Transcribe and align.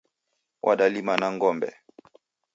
W'adalima 0.65 1.13
na 1.21 1.27
ngombe 1.35 1.69